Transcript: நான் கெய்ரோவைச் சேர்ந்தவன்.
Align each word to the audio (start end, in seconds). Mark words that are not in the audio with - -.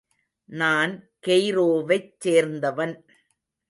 நான் 0.49 0.93
கெய்ரோவைச் 1.27 2.11
சேர்ந்தவன். 2.25 2.95